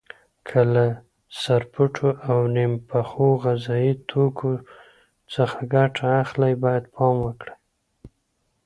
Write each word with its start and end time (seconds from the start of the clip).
که 0.47 0.59
له 0.73 0.87
سرپټو 1.41 2.09
او 2.29 2.37
نیم 2.55 2.73
پخو 2.89 3.27
غذایي 3.43 3.93
توکو 4.09 4.51
څخه 5.33 5.57
ګټه 5.73 6.05
اخلئ 6.23 6.53
باید 6.63 6.83
پام 6.95 7.15
وکړئ. 7.25 7.53